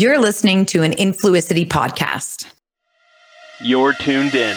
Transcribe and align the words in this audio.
You're 0.00 0.20
listening 0.20 0.64
to 0.66 0.84
an 0.84 0.92
Influicity 0.92 1.66
podcast. 1.66 2.46
You're 3.60 3.94
tuned 3.94 4.36
in 4.36 4.56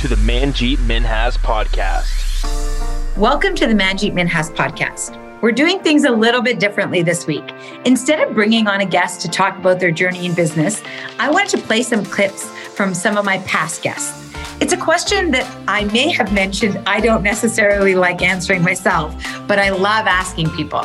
to 0.00 0.08
the 0.08 0.16
Manjit 0.16 0.78
Minhas 0.78 1.38
podcast. 1.38 3.16
Welcome 3.16 3.54
to 3.54 3.68
the 3.68 3.72
Manjit 3.74 4.14
Minhas 4.14 4.52
podcast. 4.52 5.16
We're 5.42 5.52
doing 5.52 5.78
things 5.78 6.02
a 6.02 6.10
little 6.10 6.42
bit 6.42 6.58
differently 6.58 7.04
this 7.04 7.24
week. 7.24 7.44
Instead 7.84 8.18
of 8.18 8.34
bringing 8.34 8.66
on 8.66 8.80
a 8.80 8.84
guest 8.84 9.20
to 9.20 9.28
talk 9.28 9.56
about 9.56 9.78
their 9.78 9.92
journey 9.92 10.26
in 10.26 10.34
business, 10.34 10.82
I 11.20 11.30
wanted 11.30 11.50
to 11.50 11.58
play 11.58 11.84
some 11.84 12.04
clips 12.04 12.44
from 12.74 12.94
some 12.94 13.16
of 13.16 13.24
my 13.24 13.38
past 13.46 13.80
guests. 13.80 14.34
It's 14.60 14.72
a 14.72 14.76
question 14.76 15.30
that 15.30 15.48
I 15.68 15.84
may 15.84 16.10
have 16.10 16.32
mentioned 16.32 16.82
I 16.84 16.98
don't 16.98 17.22
necessarily 17.22 17.94
like 17.94 18.22
answering 18.22 18.62
myself, 18.62 19.14
but 19.46 19.60
I 19.60 19.68
love 19.68 20.08
asking 20.08 20.50
people. 20.50 20.82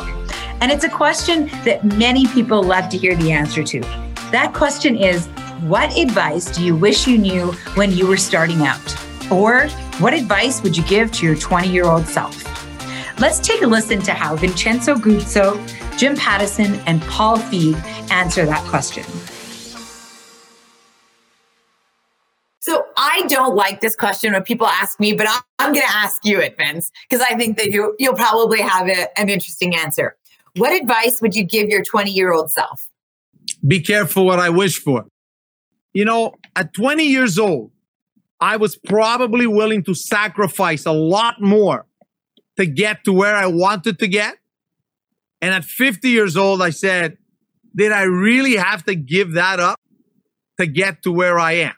And 0.60 0.72
it's 0.72 0.84
a 0.84 0.88
question 0.88 1.46
that 1.64 1.84
many 1.84 2.26
people 2.26 2.62
love 2.62 2.88
to 2.90 2.98
hear 2.98 3.14
the 3.14 3.30
answer 3.30 3.62
to. 3.62 3.80
That 4.32 4.52
question 4.54 4.96
is 4.96 5.26
What 5.62 5.96
advice 5.96 6.46
do 6.46 6.64
you 6.64 6.74
wish 6.74 7.06
you 7.06 7.16
knew 7.18 7.52
when 7.74 7.92
you 7.92 8.06
were 8.06 8.16
starting 8.16 8.66
out? 8.66 8.96
Or 9.30 9.68
what 9.98 10.14
advice 10.14 10.62
would 10.62 10.76
you 10.76 10.82
give 10.84 11.12
to 11.12 11.26
your 11.26 11.36
20 11.36 11.68
year 11.68 11.84
old 11.84 12.06
self? 12.06 12.44
Let's 13.20 13.38
take 13.40 13.62
a 13.62 13.66
listen 13.66 14.00
to 14.02 14.12
how 14.12 14.36
Vincenzo 14.36 14.94
Guzzo, 14.94 15.58
Jim 15.98 16.16
Pattison, 16.16 16.74
and 16.86 17.02
Paul 17.02 17.36
Feig 17.36 17.74
answer 18.10 18.46
that 18.46 18.64
question. 18.64 19.04
So 22.60 22.86
I 22.96 23.24
don't 23.28 23.56
like 23.56 23.80
this 23.80 23.96
question 23.96 24.34
when 24.34 24.42
people 24.42 24.66
ask 24.66 25.00
me, 25.00 25.14
but 25.14 25.26
I'm, 25.58 25.72
going 25.72 25.86
to 25.86 25.92
ask 25.92 26.24
you 26.24 26.40
it, 26.40 26.56
Vince, 26.58 26.92
because 27.08 27.24
I 27.28 27.34
think 27.34 27.56
that 27.56 27.70
you 27.70 27.94
you'll 27.98 28.14
probably 28.14 28.60
have 28.60 28.88
a, 28.88 29.18
an 29.18 29.28
interesting 29.28 29.74
answer. 29.74 30.16
What 30.56 30.72
advice 30.72 31.20
would 31.20 31.34
you 31.34 31.44
give 31.44 31.68
your 31.68 31.82
20 31.82 32.10
year 32.10 32.32
old 32.32 32.50
self? 32.50 32.88
Be 33.66 33.80
careful 33.80 34.26
what 34.26 34.38
I 34.38 34.50
wish 34.50 34.78
for. 34.78 35.06
You 35.92 36.04
know, 36.04 36.34
at 36.54 36.74
20 36.74 37.04
years 37.04 37.38
old, 37.38 37.72
I 38.40 38.56
was 38.56 38.76
probably 38.76 39.46
willing 39.46 39.82
to 39.84 39.94
sacrifice 39.94 40.86
a 40.86 40.92
lot 40.92 41.40
more 41.40 41.86
to 42.56 42.66
get 42.66 43.04
to 43.04 43.12
where 43.12 43.34
I 43.34 43.46
wanted 43.46 43.98
to 44.00 44.08
get. 44.08 44.36
And 45.40 45.54
at 45.54 45.64
50 45.64 46.08
years 46.08 46.36
old, 46.36 46.62
I 46.62 46.70
said, 46.70 47.16
did 47.74 47.92
I 47.92 48.02
really 48.02 48.56
have 48.56 48.84
to 48.84 48.94
give 48.94 49.32
that 49.32 49.60
up 49.60 49.80
to 50.58 50.66
get 50.66 51.02
to 51.04 51.12
where 51.12 51.38
I 51.38 51.52
am? 51.52 51.74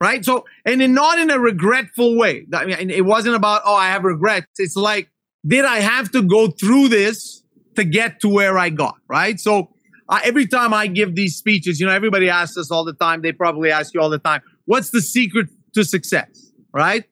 Right. 0.00 0.24
So, 0.24 0.44
and 0.64 0.80
in, 0.80 0.94
not 0.94 1.18
in 1.18 1.30
a 1.30 1.40
regretful 1.40 2.16
way. 2.16 2.46
I 2.52 2.66
mean, 2.66 2.90
it 2.90 3.04
wasn't 3.04 3.34
about, 3.34 3.62
oh, 3.64 3.74
I 3.74 3.88
have 3.88 4.04
regrets. 4.04 4.46
It's 4.58 4.76
like, 4.76 5.10
did 5.44 5.64
I 5.64 5.78
have 5.78 6.12
to 6.12 6.22
go 6.22 6.48
through 6.48 6.88
this 6.88 7.42
to 7.78 7.84
get 7.84 8.20
to 8.20 8.28
where 8.28 8.58
I 8.58 8.70
got, 8.70 8.96
right? 9.08 9.38
So 9.38 9.70
uh, 10.08 10.20
every 10.24 10.46
time 10.46 10.74
I 10.74 10.86
give 10.86 11.14
these 11.14 11.36
speeches, 11.36 11.80
you 11.80 11.86
know, 11.86 11.92
everybody 11.92 12.28
asks 12.28 12.56
us 12.56 12.70
all 12.70 12.84
the 12.84 12.92
time. 12.92 13.22
They 13.22 13.32
probably 13.32 13.70
ask 13.70 13.94
you 13.94 14.00
all 14.00 14.10
the 14.10 14.18
time, 14.18 14.42
what's 14.64 14.90
the 14.90 15.00
secret 15.00 15.48
to 15.74 15.84
success, 15.84 16.50
right? 16.72 17.04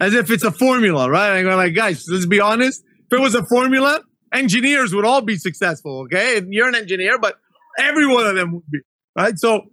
As 0.00 0.14
if 0.14 0.30
it's 0.30 0.44
a 0.44 0.50
formula, 0.50 1.10
right? 1.10 1.38
I 1.38 1.42
go 1.42 1.56
like, 1.56 1.74
guys, 1.74 2.06
let's 2.08 2.26
be 2.26 2.40
honest. 2.40 2.82
If 3.10 3.18
it 3.18 3.20
was 3.20 3.34
a 3.34 3.44
formula, 3.44 4.00
engineers 4.32 4.94
would 4.94 5.04
all 5.04 5.20
be 5.20 5.36
successful, 5.36 6.02
okay? 6.04 6.40
You're 6.48 6.68
an 6.68 6.74
engineer, 6.74 7.18
but 7.18 7.36
every 7.78 8.06
one 8.06 8.26
of 8.26 8.34
them 8.34 8.54
would 8.54 8.70
be, 8.70 8.80
right? 9.16 9.38
So 9.38 9.66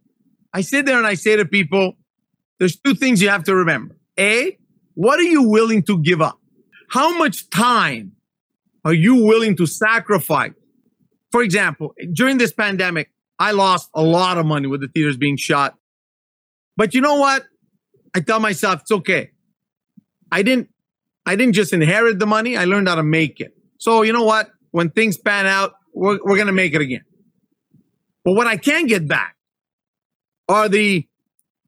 I 0.53 0.61
sit 0.61 0.85
there 0.85 0.97
and 0.97 1.07
I 1.07 1.13
say 1.13 1.37
to 1.37 1.45
people, 1.45 1.93
there's 2.59 2.77
two 2.77 2.93
things 2.93 3.21
you 3.21 3.29
have 3.29 3.45
to 3.45 3.55
remember. 3.55 3.95
A, 4.19 4.57
what 4.95 5.17
are 5.19 5.23
you 5.23 5.43
willing 5.43 5.83
to 5.83 5.97
give 5.97 6.21
up? 6.21 6.39
How 6.89 7.17
much 7.17 7.49
time 7.49 8.13
are 8.89 8.93
you 8.93 9.23
willing 9.23 9.55
to 9.55 9.67
sacrifice? 9.67 10.53
For 11.31 11.43
example, 11.43 11.93
during 12.11 12.39
this 12.39 12.51
pandemic, 12.51 13.11
I 13.37 13.51
lost 13.51 13.87
a 13.93 14.01
lot 14.01 14.39
of 14.39 14.47
money 14.47 14.65
with 14.65 14.81
the 14.81 14.87
theaters 14.87 15.15
being 15.15 15.37
shut. 15.37 15.75
But 16.75 16.95
you 16.95 17.01
know 17.01 17.19
what? 17.19 17.43
I 18.15 18.21
tell 18.21 18.39
myself 18.39 18.81
it's 18.81 18.91
okay. 18.91 19.29
I 20.31 20.41
didn't 20.41 20.69
I 21.23 21.35
didn't 21.35 21.53
just 21.53 21.71
inherit 21.71 22.17
the 22.17 22.25
money, 22.25 22.57
I 22.57 22.65
learned 22.65 22.87
how 22.87 22.95
to 22.95 23.03
make 23.03 23.39
it. 23.39 23.55
So 23.77 24.01
you 24.01 24.11
know 24.11 24.23
what? 24.23 24.49
When 24.71 24.89
things 24.89 25.19
pan 25.19 25.45
out, 25.45 25.73
we're, 25.93 26.17
we're 26.23 26.37
gonna 26.37 26.51
make 26.51 26.73
it 26.73 26.81
again. 26.81 27.05
But 28.25 28.33
what 28.33 28.47
I 28.47 28.57
can 28.57 28.87
get 28.87 29.07
back 29.07 29.35
are 30.47 30.67
the, 30.67 31.07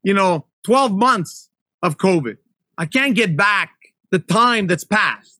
you 0.02 0.14
know, 0.14 0.46
12 0.64 0.90
months 0.90 1.50
of 1.84 1.98
COVID. 1.98 2.38
I 2.76 2.86
can't 2.86 3.14
get 3.14 3.36
back 3.36 3.70
the 4.10 4.18
time 4.18 4.66
that's 4.66 4.84
passed. 4.84 5.38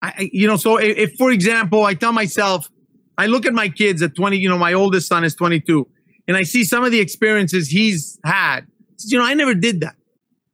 I, 0.00 0.30
you 0.32 0.46
know, 0.46 0.56
so 0.56 0.76
if, 0.76 0.96
if, 0.96 1.14
for 1.18 1.30
example, 1.30 1.84
I 1.84 1.94
tell 1.94 2.12
myself, 2.12 2.68
I 3.16 3.26
look 3.26 3.46
at 3.46 3.52
my 3.52 3.68
kids 3.68 4.00
at 4.02 4.14
20, 4.14 4.36
you 4.36 4.48
know, 4.48 4.58
my 4.58 4.72
oldest 4.72 5.08
son 5.08 5.24
is 5.24 5.34
22, 5.34 5.86
and 6.28 6.36
I 6.36 6.42
see 6.42 6.64
some 6.64 6.84
of 6.84 6.92
the 6.92 7.00
experiences 7.00 7.68
he's 7.68 8.18
had. 8.24 8.60
You 9.04 9.18
know, 9.18 9.24
I 9.24 9.34
never 9.34 9.54
did 9.54 9.80
that. 9.80 9.96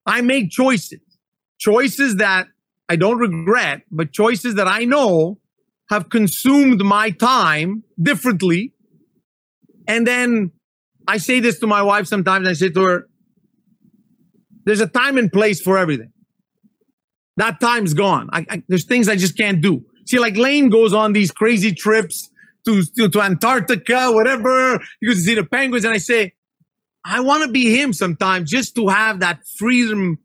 I 0.07 0.21
made 0.23 0.51
choices, 0.51 1.01
choices 1.59 2.17
that 2.17 2.47
I 2.89 2.97
don't 2.97 3.19
regret, 3.19 3.83
but 3.91 4.13
choices 4.13 4.55
that 4.55 4.69
I 4.69 4.85
know 4.85 5.39
have 5.91 6.09
consumed 6.09 6.83
my 6.83 7.11
time 7.11 7.85
differently. 8.01 8.73
And 9.87 10.07
then 10.07 10.53
I 11.07 11.19
say 11.19 11.41
this 11.41 11.59
to 11.61 11.67
my 11.67 11.83
wife 11.83 12.07
sometimes. 12.07 12.49
I 12.49 12.55
say 12.55 12.71
to 12.71 12.83
her, 12.83 13.09
there's 14.65 14.81
a 14.81 14.87
time 14.87 15.19
and 15.19 15.31
place 15.31 15.61
for 15.61 15.77
everything. 15.77 16.11
That 17.37 17.61
time's 17.61 17.95
gone. 17.95 18.29
I, 18.33 18.47
I, 18.49 18.63
there's 18.69 18.85
things 18.85 19.09
I 19.09 19.17
just 19.17 19.37
can't 19.37 19.61
do. 19.61 19.85
See, 20.07 20.19
like 20.19 20.37
Lane 20.37 20.69
goes 20.69 20.93
on 20.93 21.13
these 21.13 21.31
crazy 21.31 21.73
trips 21.73 22.31
to, 22.67 22.85
to, 22.97 23.09
to 23.09 23.21
Antarctica, 23.21 24.13
whatever. 24.13 24.79
Goes 25.05 25.17
to 25.17 25.21
see 25.21 25.35
the 25.35 25.45
penguins. 25.45 25.85
And 25.85 25.95
I 25.95 25.99
say, 25.99 26.35
I 27.05 27.21
want 27.21 27.45
to 27.45 27.51
be 27.51 27.75
him 27.75 27.93
sometimes 27.93 28.51
just 28.51 28.75
to 28.77 28.89
have 28.89 29.21
that 29.21 29.41
freedom 29.59 30.19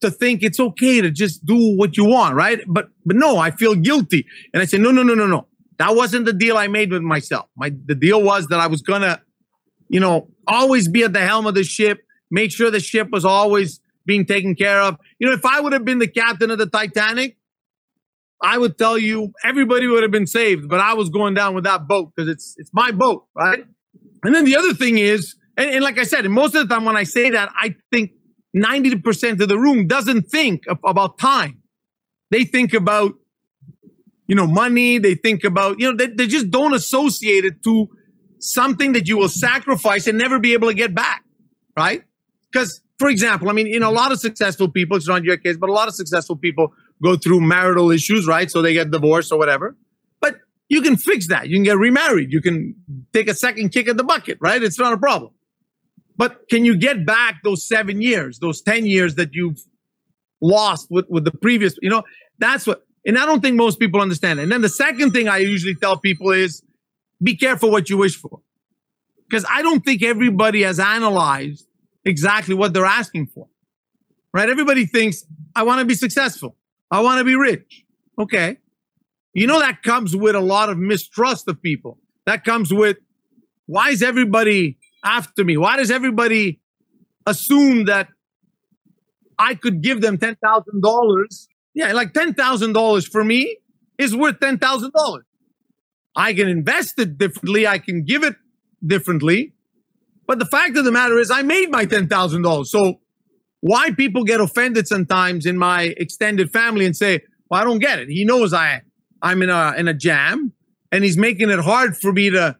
to 0.00 0.10
think 0.10 0.42
it's 0.42 0.58
okay 0.58 1.00
to 1.00 1.10
just 1.10 1.44
do 1.44 1.76
what 1.76 1.96
you 1.96 2.04
want, 2.04 2.34
right? 2.34 2.60
But, 2.66 2.88
but 3.04 3.16
no, 3.16 3.38
I 3.38 3.50
feel 3.50 3.74
guilty. 3.74 4.26
And 4.52 4.62
I 4.62 4.66
say, 4.66 4.78
no, 4.78 4.90
no, 4.90 5.02
no, 5.02 5.14
no, 5.14 5.26
no. 5.26 5.46
That 5.78 5.94
wasn't 5.94 6.26
the 6.26 6.32
deal 6.32 6.56
I 6.56 6.68
made 6.68 6.90
with 6.92 7.02
myself. 7.02 7.46
My, 7.56 7.72
the 7.86 7.94
deal 7.94 8.22
was 8.22 8.46
that 8.48 8.60
I 8.60 8.66
was 8.66 8.82
going 8.82 9.02
to, 9.02 9.20
you 9.88 10.00
know, 10.00 10.28
always 10.46 10.88
be 10.88 11.04
at 11.04 11.12
the 11.12 11.20
helm 11.20 11.46
of 11.46 11.54
the 11.54 11.64
ship, 11.64 12.00
make 12.30 12.50
sure 12.50 12.70
the 12.70 12.80
ship 12.80 13.10
was 13.10 13.24
always 13.24 13.80
being 14.04 14.26
taken 14.26 14.54
care 14.54 14.80
of. 14.80 14.96
You 15.18 15.28
know, 15.28 15.34
if 15.34 15.44
I 15.44 15.60
would 15.60 15.72
have 15.72 15.84
been 15.84 15.98
the 15.98 16.08
captain 16.08 16.50
of 16.50 16.58
the 16.58 16.66
Titanic, 16.66 17.36
I 18.42 18.58
would 18.58 18.76
tell 18.76 18.98
you 18.98 19.32
everybody 19.44 19.86
would 19.86 20.02
have 20.02 20.10
been 20.10 20.26
saved, 20.26 20.68
but 20.68 20.80
I 20.80 20.94
was 20.94 21.10
going 21.10 21.34
down 21.34 21.54
with 21.54 21.64
that 21.64 21.86
boat 21.86 22.12
because 22.14 22.28
it's 22.28 22.54
it's 22.58 22.70
my 22.72 22.90
boat, 22.90 23.26
right? 23.36 23.64
And 24.24 24.34
then 24.34 24.44
the 24.44 24.56
other 24.56 24.74
thing 24.74 24.98
is, 24.98 25.36
and, 25.56 25.70
and, 25.70 25.84
like 25.84 25.98
I 25.98 26.04
said, 26.04 26.28
most 26.28 26.54
of 26.54 26.66
the 26.66 26.74
time 26.74 26.84
when 26.84 26.96
I 26.96 27.04
say 27.04 27.30
that, 27.30 27.50
I 27.54 27.74
think 27.90 28.12
90% 28.56 29.40
of 29.40 29.48
the 29.48 29.58
room 29.58 29.86
doesn't 29.86 30.22
think 30.22 30.64
about 30.68 31.18
time. 31.18 31.62
They 32.30 32.44
think 32.44 32.72
about, 32.72 33.14
you 34.26 34.34
know, 34.34 34.46
money. 34.46 34.98
They 34.98 35.14
think 35.14 35.44
about, 35.44 35.78
you 35.78 35.90
know, 35.90 35.96
they, 35.96 36.06
they 36.06 36.26
just 36.26 36.50
don't 36.50 36.72
associate 36.72 37.44
it 37.44 37.62
to 37.64 37.88
something 38.38 38.92
that 38.92 39.08
you 39.08 39.18
will 39.18 39.28
sacrifice 39.28 40.06
and 40.06 40.18
never 40.18 40.38
be 40.38 40.54
able 40.54 40.68
to 40.68 40.74
get 40.74 40.94
back, 40.94 41.22
right? 41.76 42.02
Because 42.50 42.80
for 43.02 43.08
example, 43.08 43.50
I 43.50 43.52
mean, 43.52 43.66
in 43.66 43.82
a 43.82 43.90
lot 43.90 44.12
of 44.12 44.20
successful 44.20 44.68
people, 44.68 44.96
it's 44.96 45.08
not 45.08 45.24
your 45.24 45.36
case, 45.36 45.56
but 45.56 45.68
a 45.68 45.72
lot 45.72 45.88
of 45.88 45.94
successful 45.96 46.36
people 46.36 46.72
go 47.02 47.16
through 47.16 47.40
marital 47.40 47.90
issues, 47.90 48.28
right? 48.28 48.48
So 48.48 48.62
they 48.62 48.74
get 48.74 48.92
divorced 48.92 49.32
or 49.32 49.38
whatever. 49.40 49.76
But 50.20 50.36
you 50.68 50.80
can 50.82 50.96
fix 50.96 51.26
that. 51.26 51.48
You 51.48 51.56
can 51.56 51.64
get 51.64 51.78
remarried. 51.78 52.32
You 52.32 52.40
can 52.40 52.76
take 53.12 53.28
a 53.28 53.34
second 53.34 53.70
kick 53.70 53.88
at 53.88 53.96
the 53.96 54.04
bucket, 54.04 54.38
right? 54.40 54.62
It's 54.62 54.78
not 54.78 54.92
a 54.92 54.96
problem. 54.96 55.32
But 56.16 56.48
can 56.48 56.64
you 56.64 56.76
get 56.76 57.04
back 57.04 57.42
those 57.42 57.66
seven 57.66 58.00
years, 58.00 58.38
those 58.38 58.62
10 58.62 58.86
years 58.86 59.16
that 59.16 59.34
you've 59.34 59.58
lost 60.40 60.86
with, 60.88 61.06
with 61.08 61.24
the 61.24 61.32
previous, 61.32 61.74
you 61.82 61.90
know, 61.90 62.04
that's 62.38 62.68
what, 62.68 62.86
and 63.04 63.18
I 63.18 63.26
don't 63.26 63.40
think 63.40 63.56
most 63.56 63.80
people 63.80 64.00
understand. 64.00 64.38
And 64.38 64.52
then 64.52 64.60
the 64.60 64.68
second 64.68 65.10
thing 65.10 65.26
I 65.26 65.38
usually 65.38 65.74
tell 65.74 65.96
people 65.96 66.30
is 66.30 66.62
be 67.20 67.36
careful 67.36 67.72
what 67.72 67.90
you 67.90 67.96
wish 67.96 68.14
for. 68.14 68.38
Because 69.28 69.44
I 69.50 69.60
don't 69.60 69.84
think 69.84 70.04
everybody 70.04 70.62
has 70.62 70.78
analyzed 70.78 71.66
exactly 72.04 72.54
what 72.54 72.72
they're 72.72 72.84
asking 72.84 73.28
for. 73.28 73.48
Right? 74.34 74.48
Everybody 74.48 74.86
thinks, 74.86 75.24
I 75.54 75.62
want 75.62 75.80
to 75.80 75.84
be 75.84 75.94
successful. 75.94 76.56
I 76.90 77.00
want 77.00 77.18
to 77.18 77.24
be 77.24 77.34
rich. 77.34 77.84
Okay. 78.18 78.58
You 79.34 79.46
know, 79.46 79.60
that 79.60 79.82
comes 79.82 80.16
with 80.16 80.34
a 80.34 80.40
lot 80.40 80.68
of 80.68 80.78
mistrust 80.78 81.48
of 81.48 81.62
people. 81.62 81.98
That 82.26 82.44
comes 82.44 82.72
with, 82.72 82.98
why 83.66 83.90
is 83.90 84.02
everybody 84.02 84.78
after 85.04 85.44
me? 85.44 85.56
Why 85.56 85.76
does 85.76 85.90
everybody 85.90 86.60
assume 87.26 87.86
that 87.86 88.08
I 89.38 89.54
could 89.54 89.82
give 89.82 90.00
them 90.00 90.18
$10,000? 90.18 91.46
Yeah, 91.74 91.92
like 91.92 92.12
$10,000 92.12 93.08
for 93.08 93.24
me 93.24 93.58
is 93.98 94.14
worth 94.14 94.38
$10,000. 94.40 94.90
I 96.14 96.34
can 96.34 96.48
invest 96.48 96.98
it 96.98 97.16
differently. 97.16 97.66
I 97.66 97.78
can 97.78 98.04
give 98.04 98.22
it 98.22 98.36
differently. 98.86 99.54
But 100.26 100.38
the 100.38 100.46
fact 100.46 100.76
of 100.76 100.84
the 100.84 100.92
matter 100.92 101.18
is, 101.18 101.30
I 101.30 101.42
made 101.42 101.70
my 101.70 101.84
$10,000. 101.86 102.66
So 102.66 103.00
why 103.60 103.90
people 103.90 104.24
get 104.24 104.40
offended 104.40 104.88
sometimes 104.88 105.46
in 105.46 105.58
my 105.58 105.94
extended 105.96 106.52
family 106.52 106.86
and 106.86 106.96
say, 106.96 107.20
well, 107.48 107.60
I 107.60 107.64
don't 107.64 107.78
get 107.78 107.98
it. 107.98 108.08
He 108.08 108.24
knows 108.24 108.52
I, 108.52 108.82
I'm 109.20 109.42
in 109.42 109.50
a, 109.50 109.74
in 109.76 109.88
a 109.88 109.94
jam 109.94 110.52
and 110.90 111.04
he's 111.04 111.16
making 111.16 111.50
it 111.50 111.60
hard 111.60 111.96
for 111.96 112.12
me 112.12 112.30
to, 112.30 112.56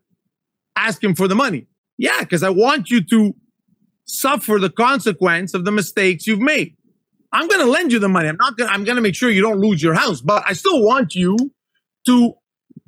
ask 0.77 1.03
him 1.03 1.15
for 1.15 1.29
the 1.29 1.35
money? 1.35 1.67
Yeah, 1.99 2.21
because 2.21 2.43
I 2.43 2.51
want 2.51 2.91
you 2.91 3.03
to 3.05 3.35
suffer 4.05 4.59
the 4.59 4.71
consequence 4.71 5.55
of 5.55 5.65
the 5.65 5.73
mistakes 5.73 6.27
you've 6.27 6.41
made. 6.41 6.77
I'm 7.33 7.49
going 7.49 7.65
to 7.65 7.71
lend 7.71 7.93
you 7.93 7.99
the 7.99 8.09
money. 8.09 8.29
I'm 8.29 8.37
not 8.37 8.57
going 8.57 8.69
to, 8.69 8.75
I'm 8.75 8.85
going 8.85 8.97
to 8.97 9.03
make 9.03 9.15
sure 9.15 9.31
you 9.31 9.41
don't 9.41 9.59
lose 9.59 9.83
your 9.83 9.95
house, 9.95 10.21
but 10.21 10.43
I 10.47 10.53
still 10.53 10.83
want 10.83 11.15
you 11.15 11.37
to 12.07 12.35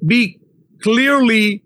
be 0.05 0.41
clearly 0.83 1.63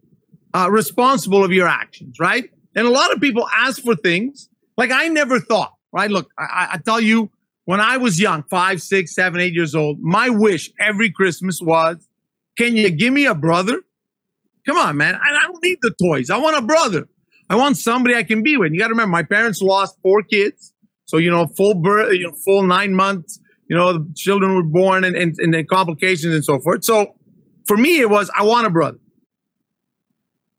uh, 0.54 0.68
responsible 0.70 1.44
of 1.44 1.52
your 1.52 1.66
actions, 1.66 2.16
right? 2.20 2.50
And 2.74 2.86
a 2.86 2.90
lot 2.90 3.12
of 3.12 3.20
people 3.20 3.48
ask 3.56 3.82
for 3.82 3.94
things 3.96 4.48
like 4.76 4.90
I 4.90 5.08
never 5.08 5.40
thought, 5.40 5.74
right? 5.92 6.10
Look, 6.10 6.30
I, 6.38 6.68
I 6.72 6.78
tell 6.78 7.00
you, 7.00 7.30
when 7.64 7.80
I 7.80 7.98
was 7.98 8.18
young, 8.18 8.44
five, 8.44 8.80
six, 8.80 9.14
seven, 9.14 9.40
eight 9.40 9.52
years 9.52 9.74
old, 9.74 10.00
my 10.00 10.30
wish 10.30 10.70
every 10.80 11.10
Christmas 11.10 11.60
was, 11.60 11.96
can 12.56 12.76
you 12.76 12.88
give 12.90 13.12
me 13.12 13.26
a 13.26 13.34
brother? 13.34 13.82
Come 14.66 14.78
on, 14.78 14.96
man. 14.96 15.16
I, 15.16 15.46
don't 15.46 15.62
need 15.62 15.78
the 15.82 15.94
toys. 16.02 16.30
I 16.30 16.38
want 16.38 16.56
a 16.56 16.62
brother. 16.62 17.08
I 17.50 17.56
want 17.56 17.76
somebody 17.76 18.14
I 18.14 18.22
can 18.22 18.42
be 18.42 18.56
with. 18.56 18.72
You 18.72 18.78
got 18.78 18.86
to 18.86 18.92
remember, 18.92 19.12
my 19.12 19.22
parents 19.22 19.60
lost 19.60 19.96
four 20.02 20.22
kids. 20.22 20.72
So, 21.06 21.16
you 21.16 21.30
know, 21.30 21.46
full 21.46 21.74
birth, 21.74 22.12
you 22.14 22.26
know, 22.26 22.34
full 22.44 22.62
nine 22.62 22.94
months, 22.94 23.40
you 23.68 23.76
know, 23.76 23.94
the 23.94 24.12
children 24.14 24.54
were 24.54 24.62
born 24.62 25.04
and, 25.04 25.16
and, 25.16 25.34
and 25.38 25.54
the 25.54 25.64
complications 25.64 26.34
and 26.34 26.44
so 26.44 26.58
forth. 26.60 26.84
So 26.84 27.14
for 27.66 27.76
me, 27.76 28.00
it 28.00 28.10
was, 28.10 28.30
I 28.36 28.44
want 28.44 28.66
a 28.66 28.70
brother. 28.70 28.98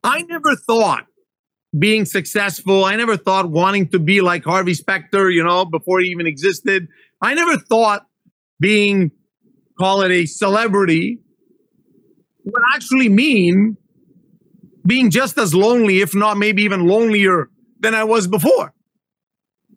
I 0.03 0.21
never 0.23 0.55
thought 0.55 1.05
being 1.77 2.05
successful, 2.05 2.85
I 2.85 2.95
never 2.95 3.17
thought 3.17 3.49
wanting 3.49 3.89
to 3.89 3.99
be 3.99 4.21
like 4.21 4.43
Harvey 4.43 4.73
Specter, 4.73 5.29
you 5.29 5.43
know, 5.43 5.65
before 5.65 5.99
he 5.99 6.07
even 6.07 6.27
existed. 6.27 6.87
I 7.21 7.33
never 7.33 7.57
thought 7.57 8.05
being, 8.59 9.11
call 9.77 10.01
it 10.01 10.11
a 10.11 10.25
celebrity, 10.25 11.19
would 12.43 12.63
actually 12.73 13.09
mean 13.09 13.77
being 14.85 15.11
just 15.11 15.37
as 15.37 15.53
lonely, 15.53 16.01
if 16.01 16.15
not 16.15 16.37
maybe 16.37 16.63
even 16.63 16.87
lonelier 16.87 17.49
than 17.79 17.93
I 17.93 18.03
was 18.03 18.27
before 18.27 18.73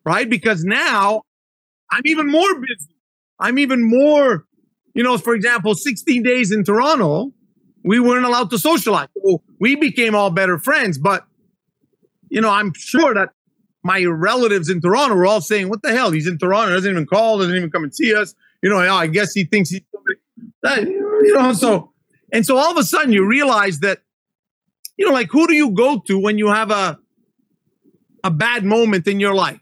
right? 0.04 0.28
Because 0.28 0.64
now 0.64 1.22
I'm 1.90 2.02
even 2.04 2.30
more 2.30 2.54
busy. 2.54 2.94
I'm 3.38 3.58
even 3.58 3.88
more, 3.88 4.44
you 4.94 5.02
know, 5.02 5.18
for 5.18 5.34
example, 5.34 5.74
16 5.74 6.22
days 6.22 6.52
in 6.52 6.64
Toronto, 6.64 7.32
we 7.84 7.98
weren't 7.98 8.24
allowed 8.24 8.50
to 8.50 8.58
socialize. 8.58 9.08
So 9.24 9.42
we 9.58 9.76
became 9.76 10.14
all 10.14 10.30
better 10.30 10.58
friends. 10.58 10.98
But, 10.98 11.24
you 12.32 12.40
know, 12.40 12.50
I'm 12.50 12.72
sure 12.74 13.12
that 13.12 13.28
my 13.84 14.02
relatives 14.04 14.70
in 14.70 14.80
Toronto 14.80 15.14
were 15.14 15.26
all 15.26 15.42
saying, 15.42 15.68
what 15.68 15.82
the 15.82 15.92
hell? 15.92 16.10
He's 16.10 16.26
in 16.26 16.38
Toronto, 16.38 16.72
doesn't 16.72 16.90
even 16.90 17.06
call, 17.06 17.38
doesn't 17.38 17.54
even 17.54 17.70
come 17.70 17.84
and 17.84 17.94
see 17.94 18.14
us. 18.14 18.34
You 18.62 18.70
know, 18.70 18.78
I 18.78 19.06
guess 19.06 19.34
he 19.34 19.44
thinks 19.44 19.68
he's, 19.68 19.82
that, 20.62 20.82
you 20.82 21.34
know, 21.36 21.52
so, 21.52 21.92
and 22.32 22.46
so 22.46 22.56
all 22.56 22.70
of 22.70 22.78
a 22.78 22.84
sudden 22.84 23.12
you 23.12 23.26
realize 23.26 23.80
that, 23.80 23.98
you 24.96 25.06
know, 25.06 25.12
like 25.12 25.30
who 25.30 25.46
do 25.46 25.54
you 25.54 25.70
go 25.72 26.00
to 26.06 26.18
when 26.18 26.38
you 26.38 26.48
have 26.48 26.70
a, 26.70 26.98
a 28.24 28.30
bad 28.30 28.64
moment 28.64 29.06
in 29.06 29.20
your 29.20 29.34
life? 29.34 29.60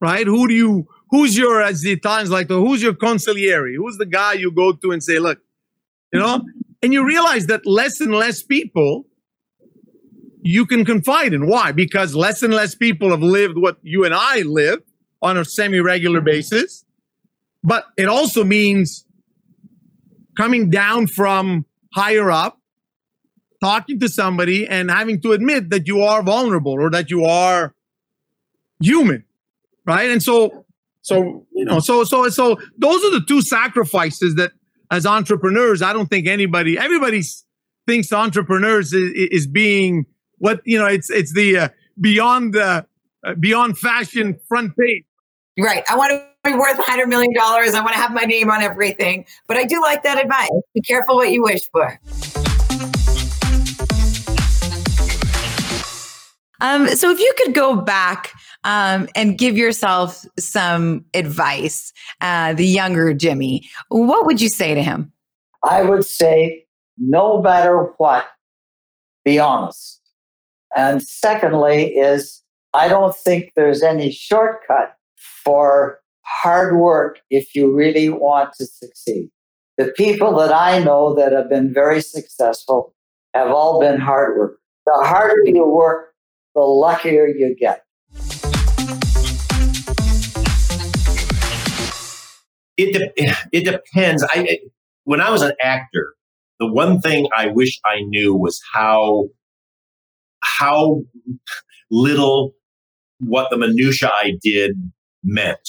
right? 0.00 0.26
Who 0.26 0.48
do 0.48 0.54
you, 0.54 0.86
who's 1.10 1.36
your, 1.36 1.62
as 1.62 1.82
the 1.82 1.92
Italians 1.92 2.30
like 2.30 2.48
who's 2.48 2.82
your 2.82 2.94
consigliere? 2.94 3.76
Who's 3.76 3.96
the 3.96 4.06
guy 4.06 4.34
you 4.34 4.50
go 4.50 4.72
to 4.72 4.92
and 4.92 5.02
say, 5.02 5.18
look, 5.18 5.40
you 6.12 6.20
know? 6.20 6.42
And 6.82 6.92
you 6.92 7.06
realize 7.06 7.46
that 7.46 7.66
less 7.66 8.00
and 8.00 8.14
less 8.14 8.42
people 8.42 9.06
you 10.46 10.66
can 10.66 10.84
confide 10.84 11.32
in. 11.32 11.46
Why? 11.46 11.72
Because 11.72 12.14
less 12.14 12.42
and 12.42 12.54
less 12.54 12.74
people 12.74 13.10
have 13.10 13.22
lived 13.22 13.58
what 13.58 13.78
you 13.82 14.04
and 14.04 14.14
I 14.14 14.42
live 14.42 14.80
on 15.22 15.36
a 15.36 15.44
semi 15.44 15.80
regular 15.80 16.20
basis. 16.20 16.84
But 17.62 17.86
it 17.96 18.06
also 18.06 18.44
means 18.44 19.04
coming 20.36 20.70
down 20.70 21.08
from 21.08 21.66
higher 21.94 22.30
up, 22.30 22.60
talking 23.62 23.98
to 24.00 24.08
somebody 24.08 24.66
and 24.66 24.90
having 24.90 25.20
to 25.22 25.32
admit 25.32 25.70
that 25.70 25.86
you 25.86 26.02
are 26.02 26.22
vulnerable 26.22 26.72
or 26.74 26.90
that 26.90 27.10
you 27.10 27.24
are 27.24 27.74
human 28.80 29.24
right? 29.86 30.10
And 30.10 30.22
so, 30.22 30.66
so 31.00 31.46
you 31.52 31.64
know, 31.64 31.78
so 31.78 32.04
so 32.04 32.28
so 32.28 32.58
those 32.76 33.04
are 33.04 33.12
the 33.12 33.24
two 33.26 33.40
sacrifices 33.40 34.34
that, 34.34 34.52
as 34.90 35.06
entrepreneurs, 35.06 35.80
I 35.80 35.92
don't 35.92 36.08
think 36.08 36.26
anybody, 36.26 36.78
everybody 36.78 37.22
thinks 37.86 38.12
entrepreneurs 38.12 38.92
is, 38.92 39.12
is 39.14 39.46
being 39.46 40.06
what 40.38 40.60
you 40.64 40.78
know. 40.78 40.86
It's 40.86 41.10
it's 41.10 41.32
the 41.32 41.58
uh, 41.58 41.68
beyond 42.00 42.54
the 42.54 42.86
uh, 43.24 43.34
beyond 43.34 43.78
fashion 43.78 44.38
front 44.48 44.76
page. 44.76 45.04
Right. 45.58 45.82
I 45.88 45.96
want 45.96 46.10
to 46.12 46.50
be 46.50 46.54
worth 46.54 46.76
$100 46.76 47.08
million. 47.08 47.32
I 47.38 47.80
want 47.80 47.94
to 47.94 47.98
have 47.98 48.12
my 48.12 48.24
name 48.24 48.50
on 48.50 48.60
everything. 48.60 49.24
But 49.46 49.56
I 49.56 49.64
do 49.64 49.80
like 49.80 50.02
that 50.02 50.22
advice. 50.22 50.50
Be 50.74 50.82
careful 50.82 51.16
what 51.16 51.30
you 51.32 51.42
wish 51.42 51.62
for. 51.72 51.98
Um, 56.60 56.88
so 56.88 57.10
if 57.10 57.18
you 57.18 57.32
could 57.38 57.54
go 57.54 57.76
back 57.76 58.32
um, 58.64 59.08
and 59.14 59.38
give 59.38 59.56
yourself 59.56 60.24
some 60.38 61.04
advice, 61.14 61.92
uh, 62.20 62.54
the 62.54 62.66
younger 62.66 63.14
Jimmy, 63.14 63.68
what 63.88 64.26
would 64.26 64.40
you 64.40 64.48
say 64.48 64.74
to 64.74 64.82
him? 64.82 65.12
I 65.62 65.82
would 65.82 66.04
say, 66.04 66.66
no 66.98 67.42
matter 67.42 67.92
what, 67.98 68.26
be 69.24 69.38
honest. 69.38 70.00
And 70.76 71.02
secondly, 71.02 71.84
is 71.96 72.42
I 72.74 72.88
don't 72.88 73.16
think 73.16 73.52
there's 73.56 73.82
any 73.82 74.12
shortcut 74.12 74.94
for 75.16 76.00
hard 76.20 76.76
work 76.76 77.20
if 77.30 77.54
you 77.54 77.74
really 77.74 78.10
want 78.10 78.52
to 78.58 78.66
succeed. 78.66 79.30
The 79.78 79.94
people 79.96 80.36
that 80.36 80.52
I 80.52 80.80
know 80.80 81.14
that 81.14 81.32
have 81.32 81.48
been 81.48 81.72
very 81.72 82.02
successful 82.02 82.94
have 83.32 83.50
all 83.50 83.80
been 83.80 83.98
hard 83.98 84.36
work. 84.36 84.58
The 84.84 84.92
harder 85.02 85.40
you 85.46 85.66
work, 85.66 86.12
the 86.54 86.60
luckier 86.60 87.26
you 87.26 87.56
get. 87.58 87.82
It 92.76 92.92
de- 92.92 93.34
it 93.50 93.64
depends. 93.64 94.22
I 94.30 94.58
when 95.04 95.22
I 95.22 95.30
was 95.30 95.40
an 95.40 95.52
actor, 95.62 96.14
the 96.60 96.70
one 96.70 97.00
thing 97.00 97.28
I 97.34 97.46
wish 97.46 97.80
I 97.86 98.00
knew 98.02 98.34
was 98.34 98.60
how 98.74 99.30
how 100.58 101.02
little 101.90 102.52
what 103.18 103.48
the 103.50 103.56
minutia 103.56 104.10
I 104.12 104.32
did 104.42 104.72
meant 105.24 105.68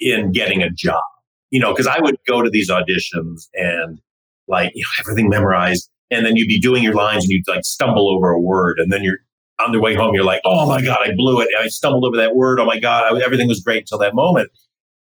in 0.00 0.32
getting 0.32 0.62
a 0.62 0.70
job. 0.70 1.02
You 1.50 1.60
know, 1.60 1.72
because 1.72 1.86
I 1.86 2.00
would 2.00 2.16
go 2.26 2.42
to 2.42 2.50
these 2.50 2.70
auditions 2.70 3.46
and 3.54 4.00
like 4.48 4.72
you 4.74 4.82
know 4.82 4.88
everything 5.00 5.28
memorized, 5.28 5.88
and 6.10 6.26
then 6.26 6.36
you'd 6.36 6.48
be 6.48 6.60
doing 6.60 6.82
your 6.82 6.94
lines 6.94 7.24
and 7.24 7.30
you'd 7.30 7.46
like 7.48 7.64
stumble 7.64 8.10
over 8.14 8.30
a 8.30 8.40
word, 8.40 8.78
and 8.78 8.92
then 8.92 9.02
you're 9.02 9.18
on 9.58 9.72
the 9.72 9.80
way 9.80 9.94
home, 9.94 10.14
you're 10.14 10.24
like, 10.24 10.42
oh 10.44 10.66
my 10.66 10.82
god, 10.82 10.98
I 11.02 11.12
blew 11.16 11.40
it! 11.40 11.48
I 11.58 11.68
stumbled 11.68 12.04
over 12.04 12.16
that 12.16 12.34
word. 12.34 12.60
Oh 12.60 12.66
my 12.66 12.78
god, 12.78 13.04
I, 13.04 13.24
everything 13.24 13.48
was 13.48 13.60
great 13.60 13.82
until 13.82 13.98
that 13.98 14.14
moment. 14.14 14.50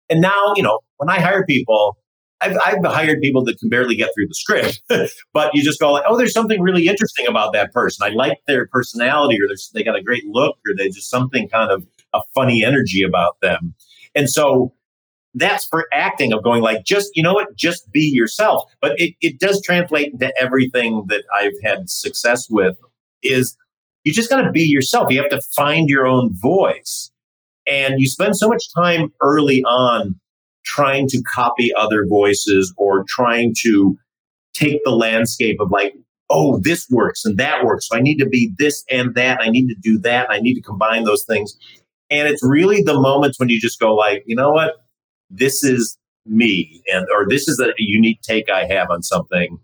And 0.10 0.20
now, 0.20 0.54
you 0.56 0.64
know, 0.64 0.80
when 0.98 1.10
I 1.10 1.22
hire 1.22 1.46
people, 1.46 1.98
I've, 2.42 2.58
I've 2.66 2.84
hired 2.84 3.22
people 3.22 3.44
that 3.46 3.60
can 3.60 3.70
barely 3.70 3.96
get 3.96 4.10
through 4.16 4.28
the 4.28 4.34
script, 4.34 4.82
but 5.34 5.52
you 5.54 5.64
just 5.64 5.80
go 5.80 5.92
like, 5.92 6.04
oh, 6.08 6.18
there's 6.18 6.34
something 6.34 6.62
really 6.62 6.88
interesting 6.88 7.28
about 7.28 7.54
that 7.54 7.72
person. 7.72 8.06
I 8.06 8.14
like 8.14 8.40
their 8.48 8.68
personality, 8.68 9.38
or 9.42 9.48
they 9.74 9.84
got 9.84 9.96
a 9.96 10.04
great 10.04 10.26
look, 10.26 10.58
or 10.68 10.76
they 10.76 10.90
just 10.90 11.10
something 11.10 11.48
kind 11.50 11.72
of 11.72 11.86
a 12.14 12.22
funny 12.34 12.64
energy 12.64 13.04
about 13.04 13.40
them. 13.42 13.76
And 14.16 14.30
so 14.30 14.74
that's 15.34 15.66
for 15.66 15.88
acting 15.94 16.34
of 16.34 16.44
going 16.44 16.62
like, 16.62 16.84
just, 16.84 17.12
you 17.16 17.24
know 17.24 17.34
what, 17.34 17.56
just 17.56 17.92
be 17.92 18.12
yourself. 18.14 18.64
But 18.82 19.00
it, 19.00 19.16
it 19.22 19.40
does 19.40 19.62
translate 19.64 20.12
into 20.14 20.34
everything 20.40 21.06
that 21.08 21.24
I've 21.34 21.54
had 21.64 21.90
success 21.90 22.48
with 22.50 22.76
is 23.24 23.56
you 24.04 24.12
just 24.12 24.30
got 24.30 24.42
to 24.42 24.52
be 24.52 24.64
yourself. 24.64 25.12
You 25.12 25.22
have 25.22 25.30
to 25.30 25.42
find 25.56 25.88
your 25.88 26.08
own 26.08 26.32
voice. 26.34 27.12
And 27.68 27.96
you 28.00 28.10
spend 28.10 28.36
so 28.36 28.50
much 28.50 28.64
time 28.74 29.14
early 29.22 29.64
on 29.64 30.20
trying 30.66 31.08
to 31.08 31.22
copy 31.34 31.72
other 31.78 32.06
voices 32.08 32.74
or 32.78 33.04
trying 33.08 33.54
to 33.62 33.98
take 34.54 34.80
the 34.84 34.92
landscape 34.92 35.58
of 35.60 35.72
like, 35.72 35.94
oh, 36.30 36.60
this 36.60 36.88
works 36.90 37.26
and 37.26 37.38
that 37.38 37.64
works. 37.66 37.88
So 37.90 37.98
I 37.98 38.02
need 38.02 38.18
to 38.18 38.26
be 38.26 38.52
this 38.58 38.84
and 38.90 39.14
that. 39.16 39.40
I 39.42 39.50
need 39.50 39.68
to 39.68 39.76
do 39.82 40.00
that. 40.00 40.30
I 40.30 40.40
need 40.40 40.56
to 40.56 40.62
combine 40.62 41.04
those 41.04 41.26
things. 41.26 41.58
And 42.10 42.28
it's 42.28 42.44
really 42.44 42.82
the 42.84 43.00
moments 43.00 43.40
when 43.40 43.50
you 43.50 43.60
just 43.60 43.80
go 43.80 43.94
like, 43.94 44.24
you 44.26 44.36
know 44.36 44.52
what? 44.52 44.76
This 45.30 45.64
is 45.64 45.98
me 46.26 46.84
and 46.94 47.06
or 47.14 47.28
this 47.28 47.48
is 47.48 47.60
a 47.60 47.74
unique 47.78 48.22
take 48.22 48.50
I 48.50 48.66
have 48.66 48.90
on 48.90 49.02
something. 49.02 49.58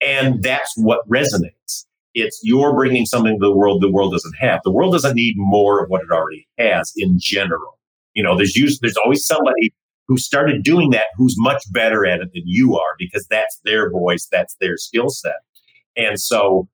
And 0.00 0.42
that's 0.42 0.72
what 0.76 1.08
resonates. 1.08 1.84
It's 2.14 2.40
you're 2.42 2.74
bringing 2.74 3.06
something 3.06 3.38
to 3.38 3.46
the 3.46 3.54
world 3.54 3.82
the 3.82 3.90
world 3.90 4.12
doesn't 4.12 4.34
have. 4.40 4.60
The 4.64 4.72
world 4.72 4.92
doesn't 4.92 5.14
need 5.14 5.34
more 5.36 5.84
of 5.84 5.90
what 5.90 6.02
it 6.02 6.10
already 6.10 6.48
has 6.58 6.92
in 6.96 7.18
general. 7.20 7.78
You 8.14 8.24
know, 8.24 8.36
there's 8.36 8.56
usually, 8.56 8.78
there's 8.82 8.96
always 8.96 9.24
somebody 9.24 9.72
who 10.10 10.18
started 10.18 10.64
doing 10.64 10.90
that 10.90 11.06
who's 11.16 11.36
much 11.38 11.62
better 11.70 12.04
at 12.04 12.18
it 12.18 12.30
than 12.34 12.42
you 12.44 12.76
are 12.76 12.96
because 12.98 13.24
that's 13.30 13.60
their 13.64 13.88
voice, 13.88 14.26
that's 14.30 14.56
their 14.60 14.76
skill 14.76 15.08
set. 15.08 15.36
And 15.96 16.20
so 16.20 16.68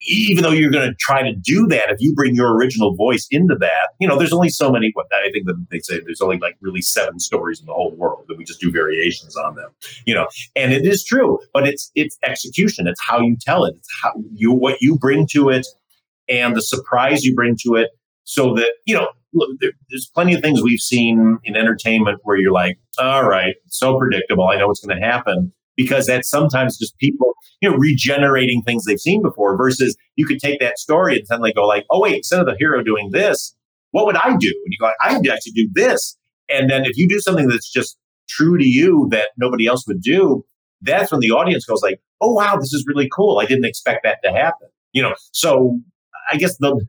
even 0.00 0.42
though 0.42 0.52
you're 0.52 0.70
going 0.70 0.88
to 0.88 0.96
try 0.98 1.22
to 1.22 1.34
do 1.34 1.66
that, 1.66 1.90
if 1.90 1.96
you 2.00 2.14
bring 2.14 2.34
your 2.34 2.56
original 2.56 2.96
voice 2.96 3.26
into 3.30 3.54
that, 3.56 3.90
you 4.00 4.08
know, 4.08 4.16
there's 4.16 4.32
only 4.32 4.48
so 4.48 4.70
many. 4.70 4.92
What 4.94 5.08
I 5.12 5.30
think 5.30 5.44
that 5.46 5.66
they 5.70 5.80
say 5.80 6.00
there's 6.00 6.22
only 6.22 6.38
like 6.38 6.56
really 6.62 6.80
seven 6.80 7.20
stories 7.20 7.60
in 7.60 7.66
the 7.66 7.74
whole 7.74 7.94
world 7.94 8.24
that 8.28 8.38
we 8.38 8.44
just 8.44 8.60
do 8.60 8.72
variations 8.72 9.36
on 9.36 9.56
them. 9.56 9.68
You 10.06 10.14
know, 10.14 10.26
and 10.56 10.72
it 10.72 10.86
is 10.86 11.04
true, 11.04 11.40
but 11.52 11.68
it's 11.68 11.90
it's 11.94 12.16
execution. 12.24 12.86
It's 12.86 13.00
how 13.06 13.20
you 13.20 13.36
tell 13.38 13.66
it. 13.66 13.74
It's 13.76 13.88
how 14.02 14.12
you 14.32 14.52
what 14.52 14.80
you 14.80 14.96
bring 14.96 15.26
to 15.32 15.50
it, 15.50 15.66
and 16.30 16.56
the 16.56 16.62
surprise 16.62 17.24
you 17.24 17.34
bring 17.34 17.58
to 17.66 17.74
it, 17.74 17.90
so 18.28 18.54
that 18.54 18.72
you 18.86 18.94
know. 18.94 19.08
Look, 19.34 19.50
there, 19.60 19.72
there's 19.90 20.10
plenty 20.14 20.32
of 20.32 20.40
things 20.40 20.62
we've 20.62 20.80
seen 20.80 21.38
in 21.44 21.54
entertainment 21.54 22.20
where 22.22 22.38
you're 22.38 22.50
like, 22.50 22.78
all 22.98 23.28
right, 23.28 23.56
so 23.66 23.98
predictable. 23.98 24.48
I 24.48 24.56
know 24.56 24.68
what's 24.68 24.80
going 24.80 24.98
to 24.98 25.06
happen 25.06 25.52
because 25.76 26.06
that's 26.06 26.30
sometimes 26.30 26.78
just 26.78 26.96
people, 26.96 27.34
you 27.60 27.70
know, 27.70 27.76
regenerating 27.76 28.62
things 28.62 28.86
they've 28.86 28.98
seen 28.98 29.20
before 29.20 29.54
versus 29.58 29.98
you 30.16 30.24
could 30.24 30.38
take 30.38 30.60
that 30.60 30.78
story 30.78 31.18
and 31.18 31.26
suddenly 31.26 31.52
go 31.52 31.66
like, 31.66 31.84
oh, 31.90 32.00
wait, 32.00 32.16
instead 32.16 32.40
of 32.40 32.46
the 32.46 32.56
hero 32.58 32.82
doing 32.82 33.10
this, 33.12 33.54
what 33.90 34.06
would 34.06 34.16
I 34.16 34.30
do? 34.30 34.48
And 34.64 34.72
you 34.72 34.78
go, 34.80 34.90
I 34.98 35.18
would 35.18 35.28
actually 35.28 35.52
do 35.52 35.68
this. 35.74 36.16
And 36.48 36.70
then 36.70 36.86
if 36.86 36.96
you 36.96 37.06
do 37.06 37.20
something 37.20 37.48
that's 37.48 37.70
just 37.70 37.98
true 38.30 38.56
to 38.56 38.66
you 38.66 39.08
that 39.10 39.28
nobody 39.36 39.66
else 39.66 39.86
would 39.86 40.00
do, 40.00 40.42
that's 40.80 41.12
when 41.12 41.20
the 41.20 41.32
audience 41.32 41.66
goes 41.66 41.82
like, 41.82 42.00
oh, 42.22 42.32
wow, 42.32 42.56
this 42.56 42.72
is 42.72 42.86
really 42.88 43.10
cool. 43.14 43.40
I 43.40 43.44
didn't 43.44 43.66
expect 43.66 44.04
that 44.04 44.20
to 44.24 44.32
happen. 44.32 44.68
You 44.94 45.02
know, 45.02 45.14
so 45.32 45.78
I 46.30 46.36
guess 46.36 46.56
the, 46.58 46.86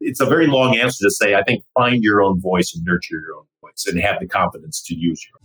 it's 0.00 0.20
a 0.20 0.26
very 0.26 0.46
long 0.46 0.78
answer 0.78 1.04
to 1.04 1.10
say, 1.10 1.34
I 1.34 1.42
think 1.42 1.64
find 1.74 2.02
your 2.02 2.22
own 2.22 2.40
voice 2.40 2.74
and 2.74 2.84
nurture 2.84 3.20
your 3.20 3.36
own 3.38 3.44
voice 3.60 3.86
and 3.86 4.00
have 4.00 4.20
the 4.20 4.26
confidence 4.26 4.82
to 4.84 4.94
use 4.94 5.24
your 5.26 5.40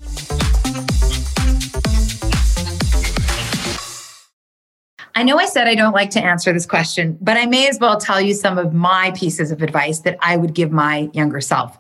I 5.18 5.24
know 5.24 5.38
I 5.38 5.46
said 5.46 5.68
I 5.68 5.76
don't 5.76 5.94
like 5.94 6.10
to 6.12 6.22
answer 6.22 6.52
this 6.52 6.66
question, 6.66 7.18
but 7.22 7.38
I 7.38 7.46
may 7.46 7.70
as 7.70 7.80
well 7.80 7.98
tell 7.98 8.20
you 8.20 8.34
some 8.34 8.58
of 8.58 8.74
my 8.74 9.12
pieces 9.16 9.50
of 9.50 9.62
advice 9.62 10.00
that 10.00 10.18
I 10.22 10.36
would 10.36 10.54
give 10.54 10.72
my 10.72 11.10
younger 11.14 11.40
self. 11.40 11.78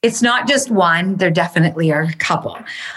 It's 0.00 0.22
not 0.22 0.48
just 0.48 0.70
one, 0.70 1.16
there 1.16 1.30
definitely 1.30 1.92
are 1.92 2.02
a 2.02 2.14
couple. 2.14 2.56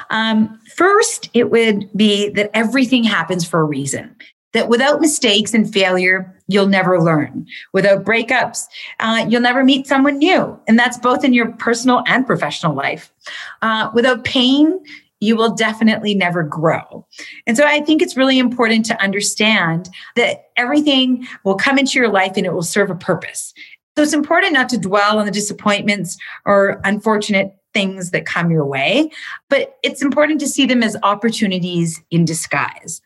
Um, 0.10 0.60
first, 0.76 1.30
it 1.34 1.52
would 1.52 1.90
be 1.94 2.30
that 2.30 2.52
everything 2.54 3.04
happens 3.04 3.46
for 3.46 3.60
a 3.60 3.66
reason. 3.66 4.16
That 4.54 4.68
without 4.68 5.00
mistakes 5.00 5.54
and 5.54 5.72
failure, 5.72 6.38
you'll 6.48 6.68
never 6.68 7.02
learn. 7.02 7.46
Without 7.72 8.04
breakups, 8.04 8.66
uh, 9.00 9.26
you'll 9.30 9.42
never 9.42 9.64
meet 9.64 9.88
someone 9.88 10.18
new. 10.18 10.60
And 10.68 10.78
that's 10.78 10.98
both 10.98 11.24
in 11.24 11.34
your 11.34 11.54
personal 11.54 12.04
and 12.06 12.28
professional 12.28 12.76
life. 12.76 13.14
Uh, 13.62 13.90
without 13.94 14.26
pain, 14.26 14.78
you 15.22 15.36
will 15.38 15.54
definitely 15.54 16.14
never 16.16 16.44
grow. 16.44 17.06
And 17.48 17.56
so 17.56 17.64
I 17.66 17.80
think 17.80 18.02
it's 18.02 18.18
really 18.18 18.40
important 18.40 18.86
to 18.88 19.02
understand 19.02 19.90
that 20.16 20.50
everything 20.58 21.28
will 21.46 21.56
come 21.56 21.78
into 21.78 21.98
your 21.98 22.10
life 22.10 22.34
and 22.36 22.46
it 22.46 22.54
will 22.54 22.64
serve 22.64 22.90
a 22.90 22.96
purpose. 22.96 23.54
So 23.96 24.04
it's 24.04 24.14
important 24.14 24.54
not 24.54 24.70
to 24.70 24.78
dwell 24.78 25.20
on 25.20 25.26
the 25.26 25.32
disappointments 25.32 26.18
or 26.46 26.82
unfortunate 26.84 27.56
things 27.74 28.12
that 28.12 28.26
come 28.26 28.52
your 28.52 28.66
way, 28.66 29.10
but 29.50 29.78
it's 29.84 30.02
important 30.02 30.40
to 30.42 30.48
see 30.48 30.66
them 30.66 30.84
as 30.84 30.98
opportunities 31.04 32.02
in 32.12 32.26
disguise. 32.26 33.02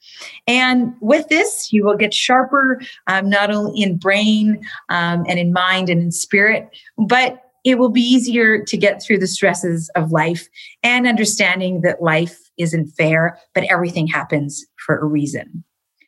And 0.47 0.93
with 1.01 1.27
this, 1.29 1.71
you 1.71 1.85
will 1.85 1.97
get 1.97 2.13
sharper, 2.13 2.81
um, 3.07 3.29
not 3.29 3.51
only 3.51 3.81
in 3.81 3.97
brain 3.97 4.61
um, 4.89 5.25
and 5.27 5.39
in 5.39 5.53
mind 5.53 5.89
and 5.89 6.01
in 6.01 6.11
spirit, 6.11 6.69
but 6.97 7.41
it 7.63 7.79
will 7.79 7.89
be 7.89 8.01
easier 8.01 8.63
to 8.63 8.77
get 8.77 9.01
through 9.01 9.17
the 9.17 9.27
stresses 9.27 9.89
of 9.95 10.11
life 10.11 10.47
and 10.83 11.07
understanding 11.07 11.81
that 11.81 12.01
life 12.01 12.51
isn't 12.57 12.87
fair, 12.89 13.39
but 13.53 13.63
everything 13.65 14.07
happens 14.07 14.65
for 14.77 14.99
a 14.99 15.05
reason. 15.05 15.63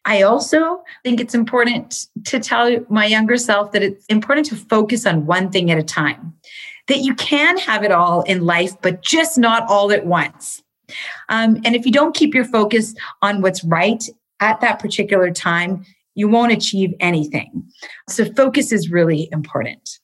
I 0.06 0.22
also 0.22 0.84
think 1.04 1.20
it's 1.20 1.36
important 1.36 2.08
to 2.28 2.40
tell 2.40 2.80
my 2.90 3.06
younger 3.06 3.38
self 3.38 3.74
that 3.74 3.84
it's 3.84 4.06
important 4.06 4.48
to 4.48 4.56
focus 4.56 5.06
on 5.06 5.26
one 5.26 5.52
thing 5.52 5.70
at 5.70 5.78
a 5.78 5.84
time, 5.84 6.34
that 6.88 7.00
you 7.00 7.14
can 7.16 7.58
have 7.58 7.84
it 7.84 7.92
all 7.92 8.22
in 8.24 8.46
life, 8.46 8.74
but 8.82 9.02
just 9.02 9.38
not 9.38 9.64
all 9.70 9.92
at 9.92 10.06
once. 10.06 10.62
Um, 11.30 11.58
and 11.66 11.76
if 11.76 11.86
you 11.86 11.92
don't 11.92 12.16
keep 12.16 12.34
your 12.34 12.46
focus 12.46 12.96
on 13.22 13.42
what's 13.42 13.64
right 13.64 14.04
at 14.40 14.62
that 14.62 14.80
particular 14.80 15.32
time, 15.32 15.86
you 16.16 16.28
won't 16.28 16.52
achieve 16.52 16.94
anything. 17.00 17.64
So, 18.10 18.26
focus 18.34 18.72
is 18.72 18.90
really 18.90 19.30
important. 19.32 20.00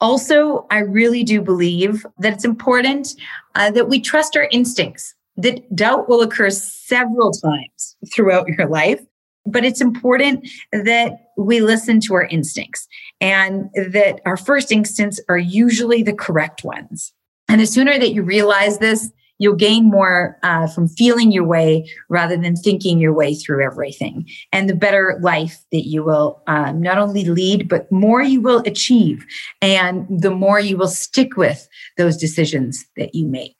Also, 0.00 0.66
I 0.70 0.78
really 0.78 1.22
do 1.22 1.40
believe 1.40 2.04
that 2.18 2.32
it's 2.32 2.44
important 2.44 3.14
uh, 3.54 3.70
that 3.70 3.88
we 3.88 4.00
trust 4.00 4.36
our 4.36 4.48
instincts, 4.50 5.14
that 5.36 5.76
doubt 5.76 6.08
will 6.08 6.22
occur 6.22 6.50
several 6.50 7.30
times 7.30 7.96
throughout 8.12 8.48
your 8.48 8.66
life. 8.66 9.00
But 9.46 9.64
it's 9.64 9.80
important 9.80 10.48
that 10.72 11.30
we 11.36 11.60
listen 11.60 12.00
to 12.00 12.14
our 12.14 12.24
instincts 12.26 12.86
and 13.20 13.68
that 13.74 14.20
our 14.24 14.36
first 14.36 14.70
instincts 14.70 15.20
are 15.28 15.38
usually 15.38 16.02
the 16.02 16.12
correct 16.12 16.64
ones. 16.64 17.12
And 17.48 17.60
the 17.60 17.66
sooner 17.66 17.98
that 17.98 18.12
you 18.12 18.22
realize 18.22 18.78
this, 18.78 19.10
you'll 19.38 19.56
gain 19.56 19.90
more 19.90 20.38
uh, 20.44 20.68
from 20.68 20.86
feeling 20.86 21.32
your 21.32 21.44
way 21.44 21.90
rather 22.08 22.36
than 22.36 22.54
thinking 22.54 22.98
your 22.98 23.12
way 23.12 23.34
through 23.34 23.64
everything. 23.64 24.28
And 24.52 24.70
the 24.70 24.76
better 24.76 25.18
life 25.20 25.58
that 25.72 25.88
you 25.88 26.04
will 26.04 26.40
um, 26.46 26.80
not 26.80 26.98
only 26.98 27.24
lead, 27.24 27.68
but 27.68 27.90
more 27.90 28.22
you 28.22 28.40
will 28.40 28.62
achieve. 28.64 29.26
And 29.60 30.06
the 30.08 30.30
more 30.30 30.60
you 30.60 30.76
will 30.76 30.88
stick 30.88 31.36
with 31.36 31.68
those 31.98 32.16
decisions 32.16 32.84
that 32.96 33.14
you 33.14 33.26
make. 33.26 33.56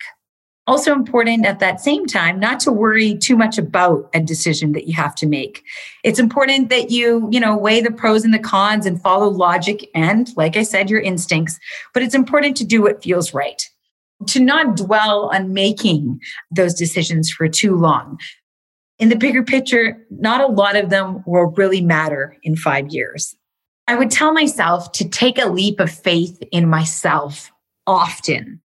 Also 0.66 0.92
important 0.92 1.44
at 1.44 1.58
that 1.58 1.80
same 1.80 2.06
time, 2.06 2.38
not 2.38 2.60
to 2.60 2.70
worry 2.70 3.18
too 3.18 3.36
much 3.36 3.58
about 3.58 4.08
a 4.14 4.20
decision 4.20 4.72
that 4.72 4.86
you 4.86 4.94
have 4.94 5.14
to 5.16 5.26
make. 5.26 5.64
It's 6.04 6.20
important 6.20 6.68
that 6.70 6.90
you, 6.90 7.28
you 7.32 7.40
know, 7.40 7.56
weigh 7.56 7.80
the 7.80 7.90
pros 7.90 8.24
and 8.24 8.32
the 8.32 8.38
cons 8.38 8.86
and 8.86 9.02
follow 9.02 9.28
logic 9.28 9.90
and, 9.92 10.28
like 10.36 10.56
I 10.56 10.62
said, 10.62 10.88
your 10.88 11.00
instincts. 11.00 11.58
But 11.92 12.04
it's 12.04 12.14
important 12.14 12.56
to 12.58 12.64
do 12.64 12.80
what 12.80 13.02
feels 13.02 13.34
right 13.34 13.60
to 14.28 14.40
not 14.40 14.76
dwell 14.76 15.30
on 15.32 15.52
making 15.52 16.20
those 16.50 16.74
decisions 16.74 17.30
for 17.30 17.48
too 17.48 17.76
long. 17.76 18.18
In 18.98 19.08
the 19.08 19.16
bigger 19.16 19.42
picture, 19.42 19.98
not 20.10 20.40
a 20.40 20.52
lot 20.52 20.76
of 20.76 20.90
them 20.90 21.22
will 21.26 21.52
really 21.56 21.80
matter 21.80 22.36
in 22.42 22.56
five 22.56 22.88
years. 22.90 23.34
I 23.88 23.96
would 23.96 24.10
tell 24.10 24.32
myself 24.32 24.92
to 24.92 25.08
take 25.08 25.38
a 25.38 25.48
leap 25.48 25.80
of 25.80 25.90
faith 25.90 26.40
in 26.52 26.68
myself 26.68 27.50
often. 27.86 28.61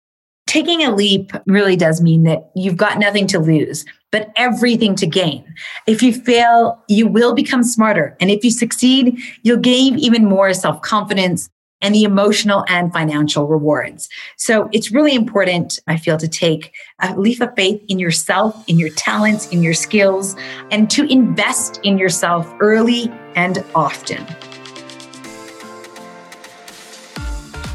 Taking 0.52 0.84
a 0.84 0.94
leap 0.94 1.32
really 1.46 1.76
does 1.76 2.02
mean 2.02 2.24
that 2.24 2.50
you've 2.54 2.76
got 2.76 2.98
nothing 2.98 3.26
to 3.28 3.38
lose, 3.38 3.86
but 4.10 4.30
everything 4.36 4.94
to 4.96 5.06
gain. 5.06 5.42
If 5.86 6.02
you 6.02 6.12
fail, 6.12 6.78
you 6.88 7.06
will 7.06 7.32
become 7.32 7.62
smarter. 7.62 8.14
And 8.20 8.30
if 8.30 8.44
you 8.44 8.50
succeed, 8.50 9.18
you'll 9.44 9.56
gain 9.56 9.98
even 9.98 10.26
more 10.26 10.52
self 10.52 10.82
confidence, 10.82 11.48
and 11.80 11.94
the 11.94 12.04
emotional 12.04 12.66
and 12.68 12.92
financial 12.92 13.48
rewards. 13.48 14.10
So 14.36 14.68
it's 14.72 14.92
really 14.92 15.14
important, 15.14 15.80
I 15.86 15.96
feel, 15.96 16.18
to 16.18 16.28
take 16.28 16.74
a 17.00 17.18
leap 17.18 17.40
of 17.40 17.54
faith 17.56 17.82
in 17.88 17.98
yourself, 17.98 18.62
in 18.68 18.78
your 18.78 18.90
talents, 18.90 19.48
in 19.48 19.62
your 19.62 19.72
skills, 19.72 20.36
and 20.70 20.90
to 20.90 21.10
invest 21.10 21.80
in 21.82 21.96
yourself 21.96 22.46
early 22.60 23.10
and 23.36 23.64
often. 23.74 24.51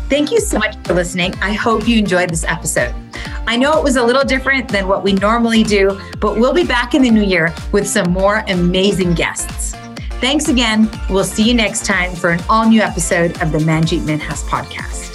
Thank 0.10 0.32
you 0.32 0.40
so 0.40 0.58
much 0.58 0.78
for 0.86 0.94
listening. 0.94 1.34
I 1.42 1.54
hope 1.54 1.88
you 1.88 1.98
enjoyed 1.98 2.30
this 2.30 2.46
episode. 2.46 2.96
I 3.46 3.58
know 3.58 3.78
it 3.78 3.84
was 3.84 3.98
a 3.98 4.04
little 4.04 4.24
different 4.24 4.70
than 4.70 4.88
what 4.88 5.04
we 5.04 5.14
normally 5.14 5.64
do, 5.64 6.00
but 6.20 6.38
we'll 6.38 6.54
be 6.54 6.66
back 6.66 6.94
in 6.96 7.02
the 7.02 7.12
new 7.12 7.24
year 7.24 7.54
with 7.72 7.88
some 7.88 8.12
more 8.12 8.44
amazing 8.48 9.14
guests. 9.14 9.74
Thanks 10.20 10.48
again. 10.50 10.90
We'll 11.10 11.24
see 11.24 11.44
you 11.44 11.54
next 11.54 11.86
time 11.86 12.16
for 12.16 12.32
an 12.32 12.42
all 12.50 12.68
new 12.68 12.82
episode 12.82 13.42
of 13.42 13.52
the 13.52 13.60
Manjit 13.60 14.02
Minhas 14.02 14.44
podcast. 14.44 15.07